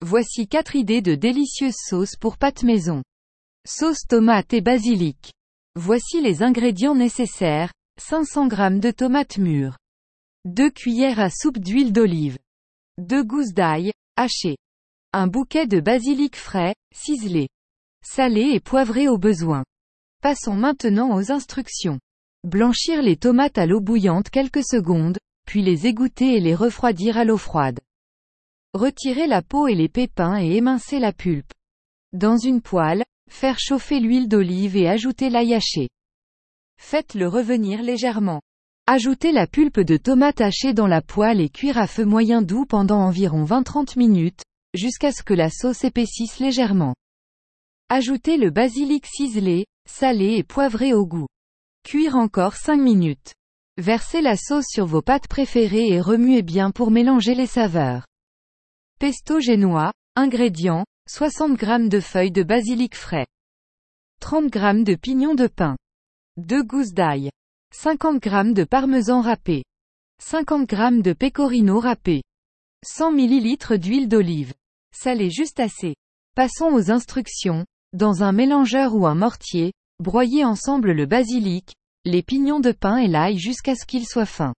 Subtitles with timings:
[0.00, 3.02] Voici 4 idées de délicieuses sauces pour pâtes maison.
[3.66, 5.32] Sauce tomate et basilic.
[5.74, 7.72] Voici les ingrédients nécessaires.
[8.00, 9.76] 500 g de tomates mûres.
[10.44, 12.38] 2 cuillères à soupe d'huile d'olive.
[12.98, 14.56] 2 gousses d'ail, hachées.
[15.12, 17.48] Un bouquet de basilic frais, ciselé.
[18.04, 19.64] Salé et poivré au besoin.
[20.22, 21.98] Passons maintenant aux instructions.
[22.44, 27.24] Blanchir les tomates à l'eau bouillante quelques secondes, puis les égoutter et les refroidir à
[27.24, 27.80] l'eau froide.
[28.74, 31.52] Retirer la peau et les pépins et émincer la pulpe.
[32.12, 35.88] Dans une poêle, faire chauffer l'huile d'olive et ajouter l'ail haché.
[36.78, 38.42] Faites-le revenir légèrement.
[38.86, 42.66] Ajoutez la pulpe de tomate hachée dans la poêle et cuire à feu moyen doux
[42.66, 44.42] pendant environ 20-30 minutes,
[44.74, 46.94] jusqu'à ce que la sauce épaississe légèrement.
[47.88, 51.26] Ajoutez le basilic ciselé, salé et poivré au goût.
[51.84, 53.32] Cuire encore 5 minutes.
[53.78, 58.04] Versez la sauce sur vos pâtes préférées et remuez bien pour mélanger les saveurs.
[59.00, 63.28] Pesto génois, ingrédients, 60 g de feuilles de basilic frais.
[64.20, 65.76] 30 g de pignons de pain.
[66.36, 67.30] 2 gousses d'ail.
[67.72, 69.62] 50 g de parmesan râpé.
[70.20, 72.24] 50 g de pecorino râpé.
[72.84, 74.52] 100 ml d'huile d'olive.
[74.92, 75.94] Salez juste assez.
[76.34, 77.64] Passons aux instructions.
[77.92, 81.72] Dans un mélangeur ou un mortier, broyez ensemble le basilic,
[82.04, 84.54] les pignons de pain et l'ail jusqu'à ce qu'ils soient fins.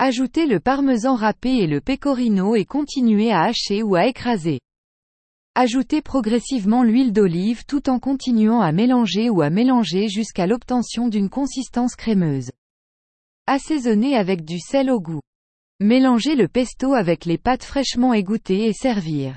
[0.00, 4.60] Ajoutez le parmesan râpé et le pecorino et continuez à hacher ou à écraser.
[5.56, 11.28] Ajoutez progressivement l'huile d'olive tout en continuant à mélanger ou à mélanger jusqu'à l'obtention d'une
[11.28, 12.52] consistance crémeuse.
[13.48, 15.20] Assaisonnez avec du sel au goût.
[15.80, 19.36] Mélangez le pesto avec les pâtes fraîchement égouttées et servir.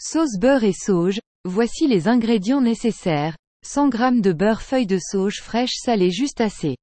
[0.00, 3.36] Sauce beurre et sauge, voici les ingrédients nécessaires.
[3.64, 6.76] 100 g de beurre feuille de sauge fraîche salée juste assez.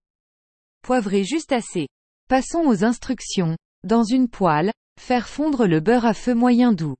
[0.83, 1.89] Poivré juste assez.
[2.29, 3.57] Passons aux instructions.
[3.83, 6.95] Dans une poêle, faire fondre le beurre à feu moyen doux.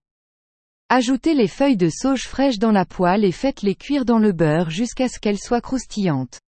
[0.89, 4.71] Ajoutez les feuilles de sauge fraîches dans la poêle et faites-les cuire dans le beurre
[4.71, 6.39] jusqu'à ce qu'elles soient croustillantes.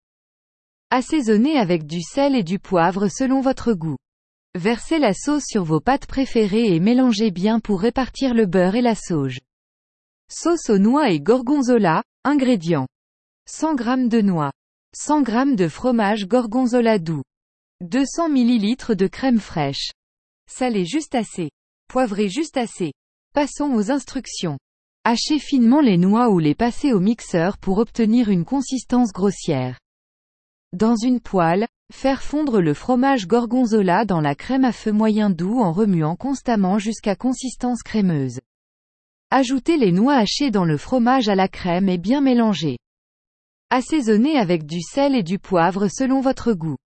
[0.89, 3.97] Assaisonnez avec du sel et du poivre selon votre goût.
[4.55, 8.81] Versez la sauce sur vos pâtes préférées et mélangez bien pour répartir le beurre et
[8.81, 9.41] la sauge.
[10.27, 12.87] Sauce aux noix et gorgonzola, ingrédients.
[13.47, 14.51] 100 g de noix.
[14.95, 17.21] 100 g de fromage gorgonzola doux.
[17.81, 19.89] 200 ml de crème fraîche.
[20.47, 21.49] Salez juste assez.
[21.87, 22.93] Poivrez juste assez.
[23.33, 24.59] Passons aux instructions.
[25.03, 29.79] Hachez finement les noix ou les passez au mixeur pour obtenir une consistance grossière.
[30.73, 35.59] Dans une poêle, faire fondre le fromage gorgonzola dans la crème à feu moyen doux
[35.59, 38.41] en remuant constamment jusqu'à consistance crémeuse.
[39.31, 42.77] Ajoutez les noix hachées dans le fromage à la crème et bien mélanger.
[43.71, 46.77] Assaisonnez avec du sel et du poivre selon votre goût.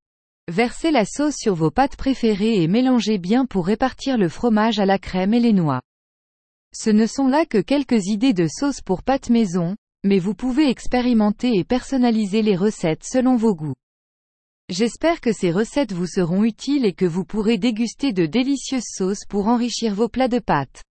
[0.48, 4.86] Versez la sauce sur vos pâtes préférées et mélangez bien pour répartir le fromage à
[4.86, 5.82] la crème et les noix.
[6.72, 10.70] Ce ne sont là que quelques idées de sauce pour pâtes maison, mais vous pouvez
[10.70, 13.74] expérimenter et personnaliser les recettes selon vos goûts.
[14.70, 19.26] J'espère que ces recettes vous seront utiles et que vous pourrez déguster de délicieuses sauces
[19.28, 20.84] pour enrichir vos plats de pâtes.